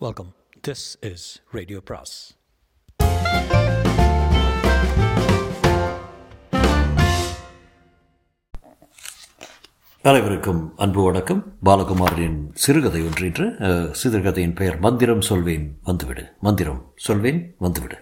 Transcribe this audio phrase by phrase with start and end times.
[0.00, 0.30] Welcome
[0.68, 2.16] this is radio பிராஸ்
[10.04, 11.56] அனைவருக்கும் அன்பு வணக்கம்.
[11.64, 16.36] பாலகுமாரின் சிறுகதை ஒன்றின்று அஹ், சிறுகதையின் பெயர் மந்திரம் சொல்வேன் வந்துவிடு.
[16.40, 17.96] மந்திரம் சொல்வேன் வந்துவிடு.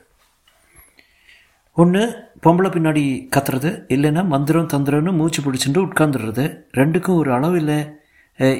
[1.76, 2.02] ஒன்று
[2.42, 3.04] பொம்பளை பின்னாடி
[3.36, 7.78] கத்துறது இல்லைன்னா மந்திரம் தந்திரம்னு மூச்சு பிடிச்சிட்டு உட்காந்துடுறது ரெண்டுக்கும் ஒரு அளவு இல்லை.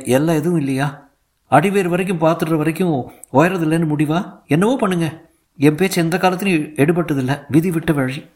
[0.05, 1.13] எல்லாம் எதுவும் இல்லையா?
[1.50, 4.40] அடிவேர் வரைக்கும் பார்த்துடுற வரைக்கும் உயரது இல்லைன்னு முடிவா?
[4.46, 5.27] என்னவோ பண்ணுங்க.
[5.56, 7.41] என் பேச்சு எந்த காலத்திலையும் எடுபட்டதில்லை.
[7.48, 8.30] விதி விட்ட வழி.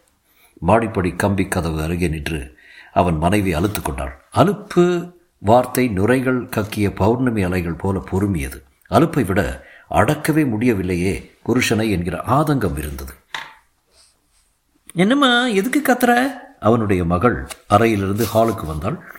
[0.59, 2.57] மாடிப்படி கம்பி கதவு அருகே நின்று
[2.93, 4.25] அவன் மனைவி அலுத்து கொண்டாள்.
[4.31, 8.59] அலுப்பு வார்த்தை நுரைகள் கக்கிய பௌர்ணமி அலைகள் போல பொறுமியது.
[8.91, 13.13] அலுப்பை விட அடக்கவே முடியவில்லையே புருஷனை என்கிற ஆதங்கம் இருந்தது.
[14.95, 16.41] என்னம்மா எதுக்கு கத்துற?
[16.61, 19.13] அவனுடைய மகள் அறையிலிருந்து ஹாலுக்கு வந்தாள்.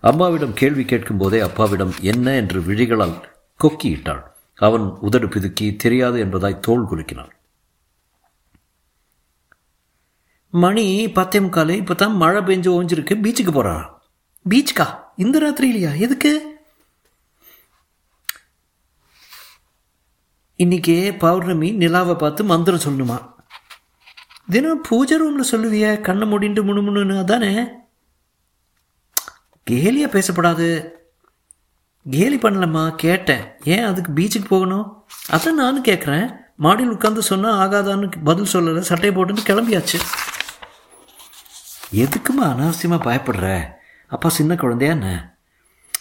[0.00, 3.16] அம்மாவிடம் கேள்வி கேட்கும் போதே அப்பாவிடம் என்ன என்று விழிகளால்
[3.60, 4.22] கொக்கியிட்டாள்.
[4.54, 7.32] அவன் உதடு பிதுக்கி தெரியாது என்பதாய் தோள் குலுக்கினான்
[10.50, 13.14] மணி பத்தே முக்கால் இப்போ தான் மழை பெஞ்சு ஓஞ்சிருக்கு.
[13.24, 13.82] பீச்சுக்கு போகிறான்
[14.50, 14.86] பீச்சுக்கா?
[15.16, 15.90] இந்த ராத்திரியிலையா?
[15.98, 16.32] எதுக்கு?
[20.56, 23.18] இன்னைக்கு பௌர்ணமி நிலாவை பார்த்து மந்திரம் சொல்லணுமா?
[24.54, 27.52] தினம் பூஜை ரூமில் சொல்லுவிய கண்ணை முடிண்டு முணுமுணுன்னு அதானே?
[29.70, 30.88] கேலியாக பேசப்படாது.
[32.10, 33.44] கேலி பண்ணலம்மா கேட்டேன்.
[33.64, 35.04] ஏன் அதுக்கு பீச்சுக்கு போகணும்?
[35.32, 40.00] அதான் நானும் கேட்குறேன் மாடியில் உட்காந்து சொன்னால் ஆகாதான்னு பதில் சொல்லலை சட்டையை போட்டுன்னு கிளம்பியாச்சு.
[41.94, 43.66] எதுக்குமா அனாவசியமாக பயப்படுற?
[44.06, 45.36] அப்பா சின்ன குழந்தையா என்ன?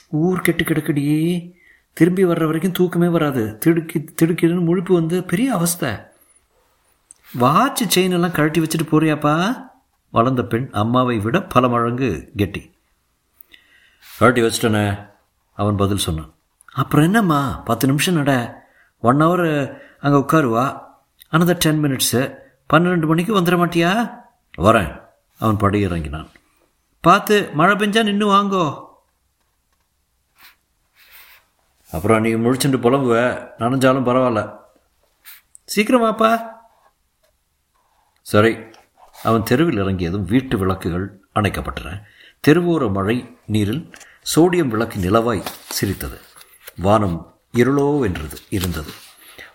[0.09, 1.55] ஊர் கெட்டு கிடக்கடி.
[1.93, 3.57] திரும்பி வர்ற வரைக்கும் தூக்கமே வராது.
[3.57, 5.89] திடுக்கி திடுக்கிடுன்னு முழுப்பு வந்து பெரிய அவஸ்தை.
[7.33, 9.65] வாட்ச் செயின் எல்லாம் கழட்டி வச்சுட்டு போறியாப்பா?
[10.09, 12.75] வளர்ந்த பெண் அம்மாவை விட பல மடங்கு கெட்டி.
[14.17, 15.09] கழட்டி வச்சிட்டனே
[15.53, 16.33] அவன் பதில் சொன்னான்.
[16.73, 18.31] அப்புறம் என்னம்மா பத்து நிமிஷம் நட.
[19.01, 20.65] ஒன் ஹவர் அங்கே உட்காருவா.
[21.31, 22.21] அனதர் டென் மினிட்ஸு
[22.67, 23.91] பன்னிரெண்டு மணிக்கு வந்துட மாட்டியா?
[24.57, 24.91] வரேன்
[25.39, 26.29] அவன் படி இறங்கினான்.
[27.01, 28.65] பார்த்து மழை பெஞ்சா நின்று வாங்கோ.
[31.91, 33.15] அப்புறம் நீ முழிச்சுட்டு புலம்புவ
[33.59, 34.41] நனைஞ்சாலும் பரவாயில்ல.
[35.63, 36.31] சீக்கிரம் வாப்பா.
[38.21, 38.53] சரி
[39.23, 42.01] அவன் தெருவில் இறங்கியதும் வீட்டு விளக்குகள் அணைக்கப்பட்டன.
[42.47, 43.93] தெருவோர மழை நீரில்
[44.35, 46.19] சோடியம் விளக்கு நிலவாய் சிரித்தது.
[46.77, 48.91] வானம் இருளோ என்றது இருந்தது.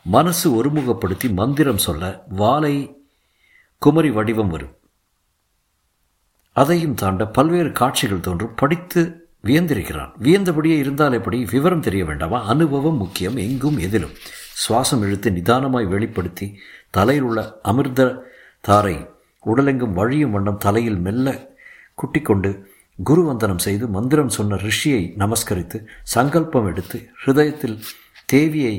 [0.04, 3.04] மனசு ஒருமுகப்படுத்தி மந்திரம் சொல்ல வாலை
[3.78, 4.76] குமரி வடிவம் வரும்.
[6.52, 8.54] அதையும் தாண்ட பல்வேறு காட்சிகள் தோன்றும்.
[8.54, 10.12] படித்து வியந்திருக்கிறான்.
[10.22, 11.44] வியந்தபடியே இருந்தால் எப்படி?
[11.44, 12.44] விவரம் தெரிய வேண்டாமா?
[12.44, 14.10] அனுபவம் முக்கியம் எங்கும் எதிலும்.
[14.52, 16.58] சுவாசம் இழுத்து நிதானமாய் வெளிப்படுத்தி
[16.90, 18.30] தலையில் உள்ள அமிர்த
[18.60, 19.08] தாரை
[19.46, 21.54] உடலெங்கும் வழியும் வண்ணம் தலையில் மெல்ல
[21.94, 22.71] குட்டிக்கொண்டு
[23.04, 27.76] குருவந்தனம் செய்து மந்திரம் சொன்ன ரிஷியை நமஸ்கரித்து சங்கல்பம் எடுத்து ஹிருதயத்தில்
[28.32, 28.74] தேவியை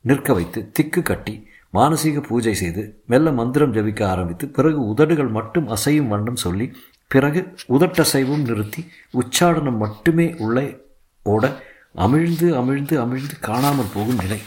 [0.00, 6.08] நிற்க வைத்து திக்கு கட்டி மானசீக பூஜை செய்து மெல்ல மந்திரம் ஜபிக்க ஆரம்பித்து பிறகு உதடுகள் மட்டும் அசையும்
[6.08, 6.72] வண்ணம் சொல்லி
[7.06, 10.76] பிறகு உதட்டசைவும் நிறுத்தி உச்சாடனம் மட்டுமே உள்ளே
[11.22, 11.62] ஓட
[11.96, 14.38] அமிழ்ந்து அமிழ்ந்து அமிழ்ந்து காணாமல் போகும் நிலை.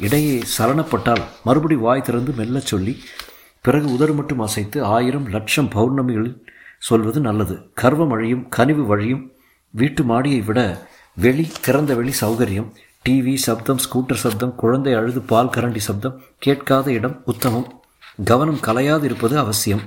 [0.00, 3.02] இடையே சரணப்பட்டால் மறுபடி வாய் திறந்து மெல்லச் சொல்லி
[3.62, 6.36] பிறகு உதடு மட்டும் அசைத்து ஆயிரம் லட்சம் பௌர்ணமிகளில்
[6.78, 7.70] சொல்வது நல்லது.
[7.74, 9.32] கர்வம் மழையும் கனிவு வழியும்
[9.70, 12.72] வீட்டு மாடியை விட வெளி திறந்த வெளி சௌகரியம்
[13.08, 17.80] டிவி சப்தம் ஸ்கூட்டர் சப்தம் குழந்தை அழுது பால் கரண்டி சப்தம் கேட்காத இடம் உத்தமம்.
[18.24, 19.80] கவனம் கலையாது இருப்பது அவசியம்.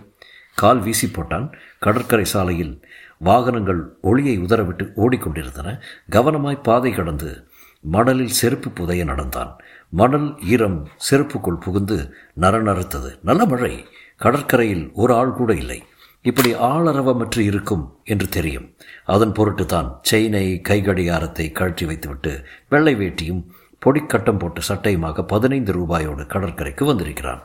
[0.55, 2.87] கால் வீசி போட்டான் கடற்கரை சாலையில்
[3.17, 5.79] வாகனங்கள் ஒளியை உதறவிட்டு ஓடிக்கொண்டிருந்தன.
[6.11, 7.47] கவனமாய் பாதை கடந்து
[7.79, 9.57] மணலில் செருப்பு புதைய நடந்தான்.
[9.89, 13.87] மணல் ஈரம் செருப்புக்குள் புகுந்து நரநறுத்தது நல்ல மழை.
[14.17, 15.83] கடற்கரையில் ஒரு ஆள் கூட இல்லை.
[16.25, 18.65] இப்படி ஆளரவமற்று இருக்கும் என்று தெரியும்.
[19.13, 22.31] அதன் பொருட்டு தான் செயினை கைகடிகாரத்தை கழற்றி வைத்துவிட்டு
[22.73, 23.41] வெள்ளை வேட்டியும்
[23.81, 27.41] பொடிக்கட்டம் போட்டு சட்டையுமாக பதினைந்து ரூபாயோடு கடற்கரைக்கு வந்திருக்கிறான்.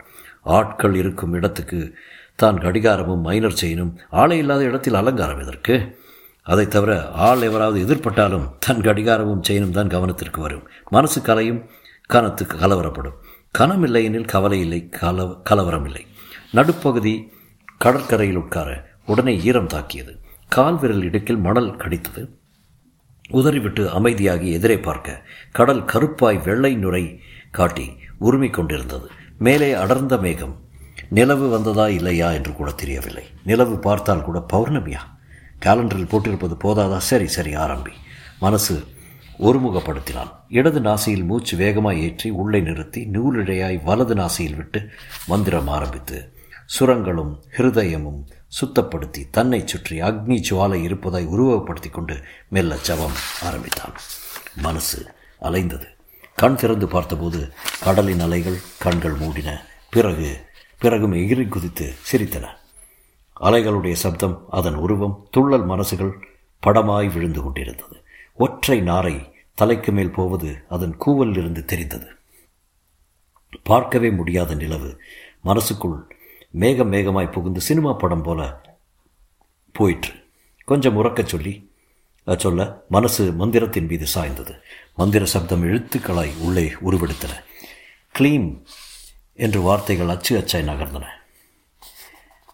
[0.56, 1.78] ஆட்கள் இருக்கும் இடத்துக்கு
[2.42, 3.92] தான் கடிகாரமும் மைனர் செயினும்
[4.22, 5.76] ஆளை இல்லாத இடத்தில் அலங்காரம் எதற்கு?
[6.46, 6.92] அதை தவிர
[7.28, 10.66] ஆள் எவராவது எதிர்பட்டாலும் தன் கடிகாரமும் செயினும் தான் கவனத்திற்கு வரும்.
[10.96, 11.62] மனசு கலையும்
[12.10, 13.16] கனத்துக்கு கலவரப்படும்.
[13.54, 16.04] கனம் இல்லை எனில் கவலை இல்லை கல கலவரம் இல்லை
[16.58, 17.14] நடுப்பகுதி
[17.78, 20.20] கடற்கரையில் உட்கார உடனே ஈரம் தாக்கியது.
[20.48, 22.28] கால் விரல் இடுக்கில் மணல் கடித்தது.
[23.30, 27.20] உதறிவிட்டு அமைதியாகி எதிரே பார்க்க கடல் கருப்பாய் வெள்ளை நுரை
[27.50, 29.10] காட்டி உருமிக் கொண்டிருந்தது.
[29.38, 30.64] மேலே அடர்ந்த மேகம்
[31.08, 33.24] நிலவு வந்ததா இல்லையா என்று கூட தெரியவில்லை.
[33.44, 35.00] நிலவு பார்த்தால் கூட பௌர்ணமியா?
[35.66, 36.96] கேலண்டரில் போட்டிருப்பது போதாதா?
[36.96, 37.92] சரி சரி ஆரம்பி.
[38.40, 38.84] மனசு
[39.38, 40.32] ஒருமுகப்படுத்தினான்.
[40.48, 44.88] இடது நாசியில் மூச்சு வேகமாய் ஏற்றி உள்ளே நிறுத்தி நூலிழையாய் வலது நாசியில் விட்டு
[45.26, 46.34] மந்திரம் ஆரம்பித்து
[46.66, 48.26] சுரங்களும் ஹிருதயமும்
[48.60, 53.92] சுத்தப்படுத்தி தன்னை சுற்றி அக்னி ஜுவாலை இருப்பதாய் உருவகப்படுத்தி கொண்டு மெல்ல ஜபம் ஆரம்பித்தான்.
[54.56, 55.06] மனசு
[55.42, 55.86] அலைந்தது.
[56.34, 57.52] கண் திறந்து பார்த்தபோது
[57.82, 59.66] கடலின் அலைகள் கண்கள் மூடின.
[59.90, 60.46] பிறகு
[60.78, 62.48] பிறகும் எகிரி குதித்து சிரித்தன.
[63.40, 66.12] அலைகளுடைய சப்தம் அதன் உருவம் துள்ளல் மனசுகள்
[66.66, 68.04] படமாய் விழுந்து கொண்டிருந்தது.
[68.34, 72.06] ஒற்றை நாரை தலைக்கு மேல் போவது அதன் கூவலில் இருந்து தெரிந்தது.
[73.62, 75.00] பார்க்கவே முடியாத நிலவு
[75.40, 76.15] மனசுக்குள்
[76.56, 78.60] மேகம் மேகமாய் புகுந்து சினிமா படம் போல
[79.72, 80.12] போயிற்று.
[80.64, 81.70] கொஞ்சம் உறக்கச் சொல்லி
[82.36, 84.54] சொல்ல மனசு மந்திரத்தின் மீது சாய்ந்தது.
[84.96, 87.32] மந்திர சப்தம் எழுத்துக்களாய் உள்ளே உருவெடுத்தன.
[88.18, 88.62] கிளீம்
[89.32, 91.04] என்று வார்த்தைகள் அச்சு அச்சாய் நகர்ந்தன.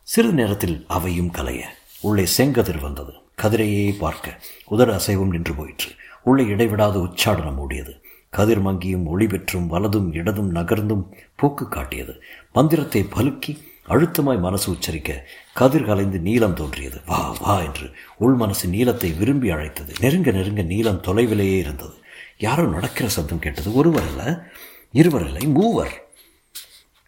[0.02, 1.62] சிறிது நேரத்தில் அவையும் கலைய.
[2.00, 3.12] உள்ளே செங்கதிர் வந்தது.
[3.43, 4.40] கதிரையே பார்க்க.
[4.70, 5.90] உதர அசைவும் நின்று போயிற்று.
[6.22, 8.00] உள்ளே இடைவிடாத உச்சாடனம் ஓடியது
[8.31, 11.05] கதிர் மங்கியும் ஒளி பெற்றும் வலதும் இடதும் நகர்ந்தும்
[11.37, 12.22] போக்கு காட்டியது.
[12.52, 17.00] மந்திரத்தை பலுக்கி அழுத்தமாய் மனசு உச்சரிக்க கதிர் கலைந்து நீளம் தோன்றியது.
[17.06, 19.92] வா வா என்று உள் மனசு நீளத்தை விரும்பி அழைத்தது.
[20.00, 21.94] நெருங்க நெருங்க நீளம் தொலைவிலேயே இருந்தது.
[22.38, 23.74] யாரோ நடக்கிற சத்தம் கேட்டது.
[23.74, 24.46] ஒருவர் அல்ல
[24.92, 26.08] இருவர் இல்லை மூவர்.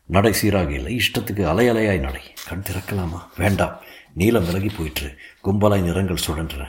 [0.06, 0.96] நடை சீராக இல்லை.
[0.96, 2.20] இஷ்டத்துக்கு அலையலையாய் நடை.
[2.48, 3.20] கண் திறக்கலாமா?
[3.36, 3.80] வேண்டாம்.
[4.14, 5.16] நீளம் விலகி போயிற்று.
[5.44, 6.66] கும்பலாய் நிறங்கள் சுழன்றன.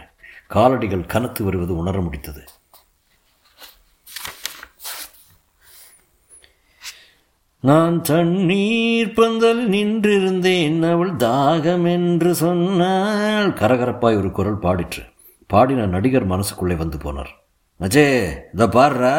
[0.50, 2.44] காலடிகள் கனத்து வருவது உணர முடித்தது
[7.65, 15.03] நான் தண்ணீர் பந்தல் நின்றிருந்தேன் அவள் தாகம் என்று சொன்னால் கரகரப்பாய் ஒரு குரல் பாடிற்று.
[15.47, 17.31] பாடின நடிகர் மனசுக்குள்ளே வந்து போனார்.
[17.79, 18.06] அஜே
[18.53, 19.13] இதை பாடுறா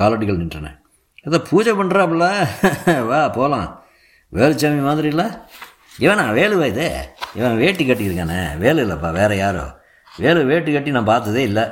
[0.00, 0.80] காலடிகள் நின்றன.
[1.22, 2.26] இதை பூஜை பண்ணுறாப்புல
[3.08, 3.84] வா போகலாம்
[4.32, 5.24] வேலுச்சாமி மாதிரி இல்லை
[5.98, 7.08] இவனா வேலுவா இது?
[7.34, 8.58] இவன் வேட்டி கட்டியிருக்கானே.
[8.58, 9.76] வேலு இல்லைப்பா வேற யாரோ.
[10.18, 11.62] வேலு வேட்டி கட்டி நான் பார்த்ததே இல்லை.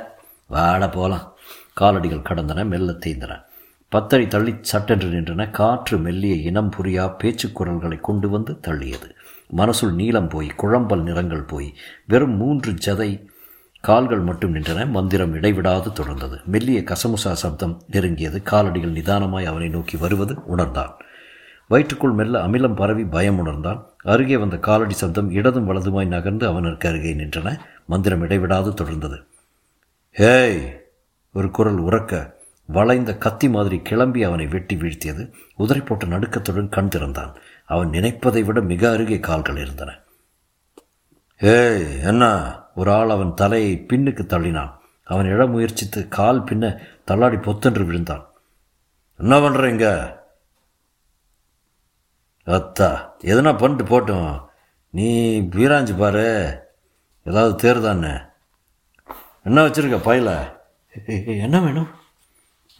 [0.49, 1.35] வாட போகலாம்
[1.81, 3.45] காலடிகள் கடந்தன மெல்ல தேய்ந்தன.
[3.89, 5.51] பத்தடி தள்ளி சட்டென்று நின்றன.
[5.51, 9.09] காற்று மெல்லிய இனம் புரியா பேச்சு குரல்களை கொண்டு வந்து தள்ளியது.
[9.57, 11.73] மனசுள் நீளம் போய் குழம்பல் நிறங்கள் போய்
[12.07, 13.25] வெறும் மூன்று ஜதை
[13.81, 14.89] கால்கள் மட்டும் நின்றன.
[14.89, 16.43] மந்திரம் இடைவிடாது தொடர்ந்தது.
[16.43, 18.43] மெல்லிய கசமுசா சப்தம் நெருங்கியது.
[18.43, 20.95] காலடிகள் நிதானமாய் அவனை நோக்கி வருவது உணர்ந்தான்.
[21.67, 23.85] வயிற்றுக்குள் மெல்ல அமிலம் பரவி பயம் உணர்ந்தான்.
[24.03, 27.59] அருகே வந்த காலடி சப்தம் இடதும் வலதுமாய் நகர்ந்து அவனுக்கு அருகே நின்றன.
[27.85, 29.23] மந்திரம் இடைவிடாது தொடர்ந்தது.
[30.17, 30.75] ஹேய்!
[31.33, 32.35] ஒரு குரல் உறக்க
[32.67, 35.33] வளைந்த கத்தி மாதிரி கிளம்பி அவனை வெட்டி வீழ்த்தியது.
[35.55, 37.35] உதறி போட்ட நடுக்கத்துடன் கண் திறந்தான்.
[37.65, 39.99] அவன் நினைப்பதை விட மிக அருகே கால்கள் இருந்தன.
[41.39, 42.53] ஏய் என்ன?
[42.75, 44.75] ஒரு ஆள் அவன் தலையை பின்னுக்கு தள்ளினான்.
[45.03, 48.25] அவன் இழ முயற்சித்து கால் பின்ன தள்ளாடி பொத்தென்று விழுந்தான்.
[49.17, 50.15] என்ன பண்ணுறீங்க
[52.45, 54.45] அத்தா எதுனா பண்ணிட்டு போட்டோம்.
[54.89, 56.59] நீ வீராஞ்சு பாரு.
[57.23, 58.29] ஏதாவது தேர்தான்னு
[59.43, 59.67] என்ன?
[59.67, 60.55] வச்சுருக்க பையில?
[61.39, 61.87] என்ன வேணும்?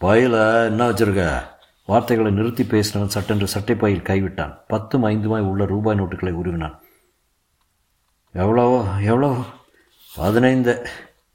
[0.00, 1.42] பையில என்ன வச்சுருக்க?
[1.86, 4.56] வார்த்தைகளை நிறுத்தி பேசினவன் சட்டென்று சட்டை பையில் கைவிட்டான்.
[4.66, 6.78] பத்தும் ஐந்துமாய் உள்ள ரூபாய் நோட்டுகளை உருவினான்.
[8.32, 9.36] எவ்வளவோ எவ்வளோ
[10.14, 10.86] பதினைந்து.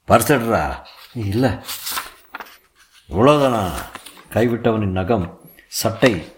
[0.07, 0.73] பர்சட்ரா?
[1.13, 1.49] இல்லை.
[3.09, 3.67] இவ்வளோதானா
[4.29, 6.35] கைவிட்டவனின் நகம் சட்டை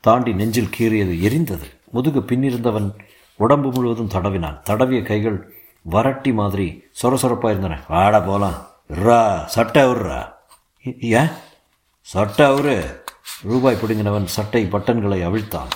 [0.00, 1.66] தாண்டி நெஞ்சில் கீறியது எரிந்தது.
[1.90, 2.98] முதுகு பின்னிருந்தவன்
[3.36, 4.60] உடம்பு முழுவதும் தடவினான்.
[4.70, 5.54] தடவிய கைகள்
[5.90, 10.32] வரட்டி மாதிரி சொர சொரப்பாக இருந்தன வாடா போகலாம் இர்ரா சட்டை விட்றா
[11.00, 11.28] ஏன்
[12.02, 13.04] சட்டை அவரு.
[13.42, 15.70] ரூபாய் பிடுங்கினவன் சட்டை பட்டன்களை அவிழ்த்தான்.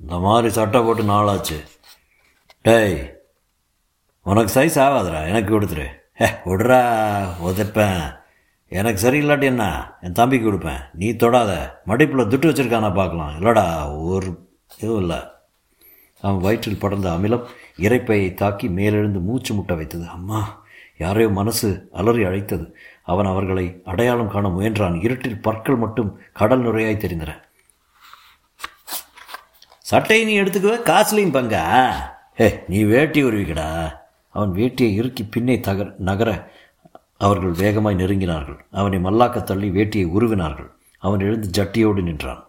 [0.00, 1.66] இந்த மாதிரி சட்டை போட்டு நாளாச்சு.
[2.62, 3.14] டேய்
[4.22, 5.28] உனக்கு சைஸ் ஆகாதுடா.
[5.28, 5.86] எனக்கு கொடுத்துரு.
[6.14, 6.80] ஹே விடுறா
[7.44, 8.24] உதைப்பேன்.
[8.68, 9.92] எனக்கு சரியில்லாட்டி என்ன?
[10.00, 10.80] என் தம்பிக்கு கொடுப்பேன்.
[10.92, 11.78] நீ தொடாத.
[11.86, 13.40] மடிப்பில் துட்டு வச்சுருக்கானா பார்க்கலாம்.
[13.40, 15.18] இல்லைடா ஒரு இதுவும் இல்லை.
[16.20, 20.08] அவன் வயிற்றில் படர்ந்த அமிலம் இறைப்பையை தாக்கி மேலெழுந்து மூச்சு முட்டை வைத்தது.
[20.08, 20.64] அம்மா
[20.98, 22.76] யாரையோ மனசு அலறி அழைத்தது.
[23.06, 25.02] அவன் அவர்களை அடையாளம் காண முயன்றான்.
[25.02, 27.44] இருட்டில் பற்கள் மட்டும் கடல் நுரையாய் தெரிந்தன.
[29.78, 31.94] சட்டையை நீ எடுத்துக்குவ காசுலையும் பங்கா.
[32.40, 33.98] ஏ நீ வேட்டி உருவிக்கடா.
[34.28, 36.52] அவன் வேட்டியை இறுக்கி பின்னே தகர் நகர
[37.18, 38.60] அவர்கள் வேகமாய் நெருங்கினார்கள்.
[38.70, 40.70] அவனை மல்லாக்க தள்ளி வேட்டியை உருவினார்கள்.
[40.98, 42.44] அவன் எழுந்து ஜட்டியோடு நின்றான்.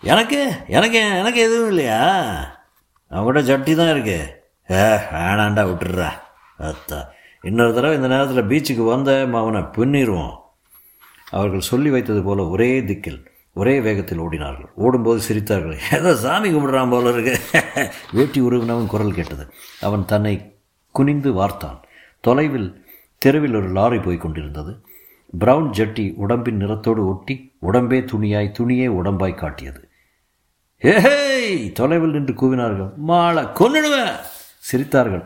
[0.00, 2.04] எனக்கு எனக்கு எனக்கு எதுவும் இல்லையா?
[3.10, 4.35] அவங்ககிட்ட ஜட்டி தான் இருக்கு.
[4.70, 4.82] ஏ
[5.12, 6.10] வேணாண்டா விட்டுடுறா.
[6.58, 6.98] அத்தா.
[7.42, 10.34] இன்னொரு தடவை இந்த நேரத்தில் பீச்சுக்கு வந்த அவனை பின்னிடுவோம்
[11.30, 14.70] அவர்கள் சொல்லி வைத்தது போல ஒரே திக்கில் ஒரே வேகத்தில் ஓடினார்கள்.
[14.74, 15.78] ஓடும்போது சிரித்தார்கள்.
[15.92, 17.34] ஏதோ சாமி கும்பிடுறான் போல இருக்கு.
[18.12, 19.52] வேட்டி உருவினவன் குரல் கேட்டது.
[19.80, 20.54] அவன் தன்னை
[20.90, 21.78] குனிந்து வார்த்தான்.
[22.20, 22.86] தொலைவில்
[23.18, 24.84] தெருவில் ஒரு லாரி போய் கொண்டிருந்தது.
[25.38, 29.88] பிரவுன் ஜட்டி உடம்பின் நிறத்தோடு ஒட்டி உடம்பே துணியாய் துணியே உடம்பாய் காட்டியது.
[30.82, 32.94] ஏஹேய் தொலைவில் நின்று கூவினார்கள்.
[32.96, 34.16] மாலை கொன்னுடுவேன்!
[34.68, 35.24] சிரித்தார்கள்.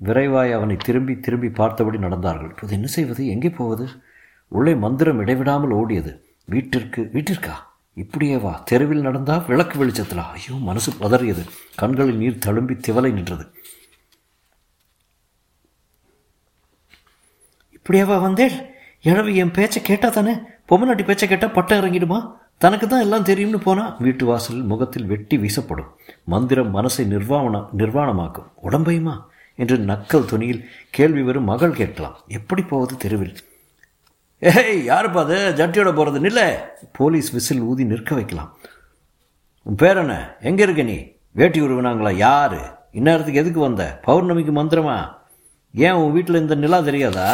[0.00, 2.48] விரைவாய் அவனை திரும்பி திரும்பி பார்த்தபடி நடந்தார்கள்.
[2.48, 3.26] இப்போது என்ன செய்வது?
[3.26, 3.88] எங்கே போவது?
[4.48, 6.20] உள்ளே மந்திரம் இடைவிடாமல் ஓடியது.
[6.44, 7.54] வீட்டிற்கு வீட்டிற்கா?
[7.94, 8.62] இப்படியே வா.
[8.64, 10.18] தெருவில் நடந்தா விளக்கு வெளிச்சத்தில்.
[10.18, 11.42] ஐயோ மனசு பதறியது.
[11.74, 13.44] கண்களில் நீர் தழும்பி திவலை நின்றது.
[17.76, 18.56] இப்படியேவா வந்தேள்.
[19.00, 20.34] எனவே என் பேச்சை கேட்டா தானே?
[20.68, 22.40] பொம்மநாட்டி பேச்சை கேட்டால் பட்டம் இறங்கிடுமா?
[22.62, 25.88] தனக்கு தான் எல்லாம் தெரியும்னு போனால் வீட்டு வாசல் முகத்தில் வெட்டி வீசப்படும்.
[26.24, 28.48] மந்திரம் மனசை நிர்வாண நிர்வாணமாக்கும்.
[28.62, 29.14] உடம்பையுமா?
[29.54, 32.16] என்று நக்கல் துணியில் கேள்வி வரும் மகள் கேட்கலாம்.
[32.28, 33.34] எப்படி போவது தெருவில்?
[34.38, 35.38] ஏய் யாருப்பா அது?
[35.56, 36.40] ஜட்டியோட போகிறது நில்ல.
[36.92, 38.56] போலீஸ் விசில் ஊதி நிற்க வைக்கலாம்.
[39.62, 40.14] உன் பேர் என்ன?
[40.40, 40.98] எங்கே இருக்க நீ?
[41.32, 42.60] வேட்டி உருவினாங்களா யாரு?
[42.92, 44.00] இந்நேரத்துக்கு எதுக்கு வந்த?
[44.06, 44.96] பௌர்ணமிக்கு மந்திரமா?
[45.74, 47.28] ஏன் உன் வீட்டில் இந்த நிலா தெரியாதா?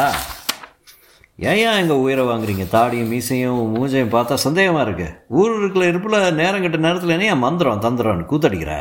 [1.41, 2.63] ஏன் ஏன் எங்கள் உயிரை வாங்குறீங்க?
[2.71, 5.07] தாடியும் மீசையும் மூஞ்சையும் பார்த்தா சந்தேகமாக இருக்கு.
[5.27, 8.73] ஊர் இருக்கிற இருப்பில் நேரம் கட்ட நேரத்தில் என்ன ஏன் மந்திரம் தந்திரம்னு கூத்தடிக்கிற?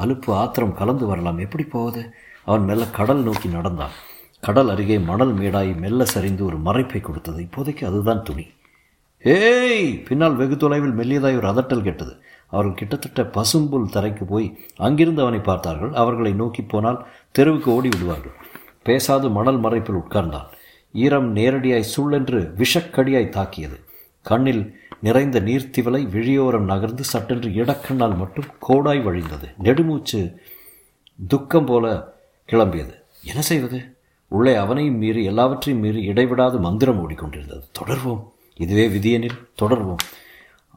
[0.00, 1.38] அலுப்பு ஆத்திரம் கலந்து வரலாம்.
[1.38, 2.14] எப்படி போகுது?
[2.44, 3.94] அவன் மெல்ல கடல் நோக்கி நடந்தான்.
[4.40, 7.42] கடல் அருகே மணல் மேடாய் மெல்ல சரிந்து ஒரு மறைப்பை கொடுத்தது.
[7.42, 8.46] இப்போதைக்கு அதுதான் துணி.
[9.22, 12.22] ஏய் பின்னால் வெகு தொலைவில் மெல்லியதாய் ஒரு அதட்டல் கேட்டது.
[12.46, 15.92] அவர்கள் கிட்டத்தட்ட பசும்புல் தரைக்கு போய் அங்கிருந்து அவனை பார்த்தார்கள்.
[15.92, 18.36] அவர்களை நோக்கி போனால் தெருவுக்கு ஓடி விடுவார்கள்.
[18.82, 20.48] பேசாது மணல் மறைப்பில் உட்கார்ந்தான்.
[20.92, 23.80] ஈரம் நேரடியாய் சுள்ளென்று விஷக்கடியாய் தாக்கியது.
[24.22, 29.54] கண்ணில் நிறைந்த நீர்த்திவலை விழியோரம் நகர்ந்து சட்டென்று இடக்கண்ணால் மட்டும் கோடாய் வழிந்தது.
[29.58, 30.34] நெடுமூச்சு
[31.28, 32.14] துக்கம் போல
[32.52, 32.94] கிளம்பியது.
[33.24, 33.96] என்ன செய்வது?
[34.28, 37.62] உள்ளே அவனையும் மீறி எல்லாவற்றையும் மீறி இடைவிடாது மந்திரம் ஓடிக்கொண்டிருந்தது.
[37.72, 38.24] தொடர்வோம்.
[38.56, 39.96] இதுவே விதியனில் தொடர்வோம்.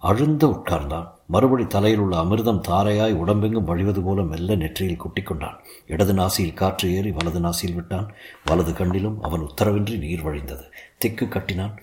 [0.01, 1.07] அழுந்த உட்கார்ந்தான்.
[1.25, 5.57] மறுபடி தலையில் உள்ள அமிர்தம் தாரையாய் உடம்பெங்கும் வழிவது போல மெல்ல நெற்றியில் குட்டிக்கொண்டான்.
[5.87, 8.13] இடது நாசியில் காற்று ஏறி வலது நாசியில் விட்டான்.
[8.45, 10.63] வலது கண்ணிலும் அவன் உத்தரவின்றி நீர் வழிந்தது.
[10.97, 11.77] திக்கு கட்டினான்.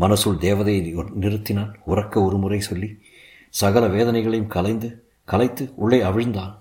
[0.00, 1.74] மனசுள் தேவதையை நிறுத்தினான்.
[1.86, 2.98] உறக்க ஒரு முறை சொல்லி
[3.50, 6.54] சகல வேதனைகளையும் கலைந்து கலைத்து உள்ளே அவிழ்ந்தான்.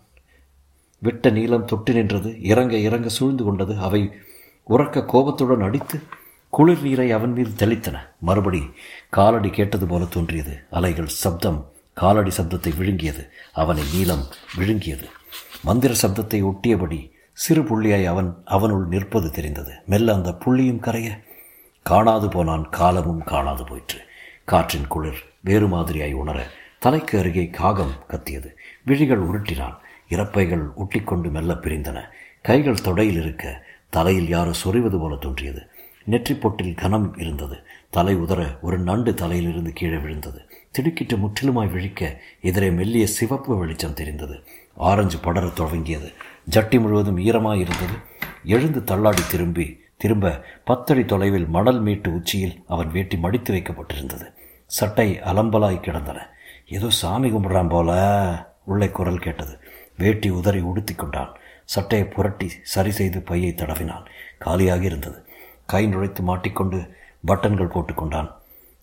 [0.99, 2.41] விட்ட நீளம் தொட்டு நின்றது.
[2.43, 3.77] இறங்க இறங்க சூழ்ந்து கொண்டது.
[3.77, 4.11] அவை
[4.69, 5.99] உறக்க கோபத்துடன் அடித்து
[6.55, 7.97] குளிர் நீரை அவன் மீது தெளித்தன.
[8.19, 8.71] மறுபடி
[9.09, 10.63] காலடி கேட்டது போல தோன்றியது.
[10.69, 13.23] அலைகள் சப்தம் காலடி சப்தத்தை விழுங்கியது.
[13.53, 14.23] அவனை நீளம்
[14.57, 15.05] விழுங்கியது.
[15.63, 19.73] மந்திர சப்தத்தை ஒட்டியபடி சிறு புள்ளியாய் அவன் அவனுள் நிற்பது தெரிந்தது.
[19.85, 21.19] மெல்ல அந்த புள்ளியும் கரைய
[21.83, 22.69] காணாது போனான்.
[22.69, 23.99] காலமும் காணாது போயிற்று.
[24.45, 26.47] காற்றின் குளிர் வேறு மாதிரியாய் உணர
[26.79, 28.57] தலைக்கு அருகே காகம் கத்தியது.
[28.83, 29.77] விழிகள் உருட்டினான்.
[30.09, 31.99] இறப்பைகள் ஒட்டிக்கொண்டு மெல்ல பிரிந்தன.
[32.41, 35.61] கைகள் தொடையில் இருக்க தலையில் யாரோ சொறிவது போல தோன்றியது.
[36.05, 37.57] நெற்றி பொட்டில் கனம் இருந்தது.
[37.89, 40.49] தலை உதற ஒரு நண்டு தலையிலிருந்து கீழே விழுந்தது.
[40.71, 44.43] திடுக்கிட்டு முற்றிலுமாய் விழிக்க எதிரே மெல்லிய சிவப்பு வெளிச்சம் தெரிந்தது.
[44.75, 46.11] ஆரஞ்சு படர தொடங்கியது
[46.49, 47.93] ஜட்டி முழுவதும் ஈரமாக இருந்தது.
[48.43, 54.33] எழுந்து தள்ளாடி திரும்பி திரும்ப பத்தடி தொலைவில் மணல் மீட்டு உச்சியில் அவன் வேட்டி மடித்து வைக்கப்பட்டிருந்தது.
[54.65, 56.29] சட்டை அலம்பலாய் கிடந்தன.
[56.67, 57.91] ஏதோ சாமி கும்பிட்றான் போல
[58.63, 59.59] உள்ளே குரல் கேட்டது.
[59.97, 61.35] வேட்டி உதறி உடுத்தி கொண்டான்.
[61.65, 64.05] சட்டையை புரட்டி சரி செய்து பையை தடவினான்.
[64.45, 65.25] காலியாகி இருந்தது.
[65.65, 66.79] கை நுழைத்து மாட்டிக்கொண்டு
[67.29, 68.29] பட்டன்கள் போட்டுக்கொண்டான்.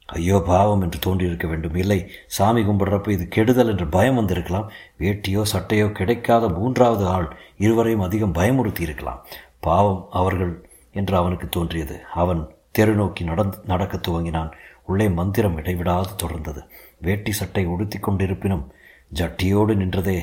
[0.08, 1.74] ஐயோ பாவம் என்று தோன்றியிருக்க வேண்டும்.
[1.74, 1.98] இல்லை
[2.36, 4.70] சாமி கும்பிடுறப்ப இது கெடுதல் என்று பயம் வந்திருக்கலாம்.
[5.02, 7.28] வேட்டியோ சட்டையோ கிடைக்காத மூன்றாவது ஆள்
[7.64, 9.20] இருவரையும் அதிகம் பயமுறுத்தி இருக்கலாம்
[9.60, 10.52] பாவம் அவர்கள்
[10.92, 11.96] என்று அவனுக்கு தோன்றியது.
[12.22, 14.50] அவன் தெரு நோக்கி நடந்து நடக்க துவங்கினான்.
[14.84, 16.60] உள்ளே மந்திரம் இடைவிடாது தொடர்ந்தது.
[16.98, 18.64] வேட்டி சட்டை உடுத்தி கொண்டிருப்பினும்
[19.12, 20.18] ஜட்டியோடு நின்றதே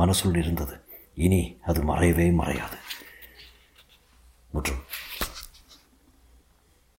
[0.00, 0.74] மனசுள் இருந்தது.
[1.14, 2.78] இனி அது மறையவே மறையாது.
[4.52, 4.82] முற்றும்